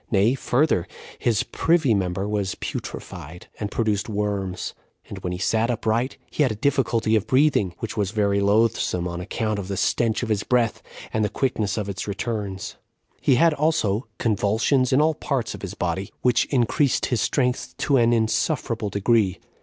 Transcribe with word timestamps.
Nay, 0.09 0.33
further, 0.33 0.87
his 1.19 1.43
privy 1.43 1.93
member 1.93 2.27
was 2.27 2.55
putrefied, 2.55 3.49
and 3.59 3.69
produced 3.69 4.09
worms; 4.09 4.73
and 5.07 5.19
when 5.19 5.31
he 5.31 5.37
sat 5.37 5.69
upright, 5.69 6.17
he 6.31 6.41
had 6.41 6.51
a 6.51 6.55
difficulty 6.55 7.15
of 7.15 7.27
breathing, 7.27 7.75
which 7.77 7.95
was 7.95 8.09
very 8.09 8.39
loathsome, 8.39 9.07
on 9.07 9.21
account 9.21 9.59
of 9.59 9.67
the 9.67 9.77
stench 9.77 10.23
of 10.23 10.29
his 10.29 10.41
breath, 10.41 10.81
and 11.13 11.23
the 11.23 11.29
quickness 11.29 11.77
of 11.77 11.87
its 11.87 12.07
returns; 12.07 12.77
he 13.21 13.35
had 13.35 13.53
also 13.53 14.07
convulsions 14.17 14.91
in 14.91 15.01
all 15.01 15.13
parts 15.13 15.53
of 15.53 15.61
his 15.61 15.75
body, 15.75 16.11
which 16.21 16.45
increased 16.45 17.05
his 17.13 17.21
strength 17.21 17.77
to 17.77 17.97
an 17.97 18.11
insufferable 18.11 18.89
degree. 18.89 19.37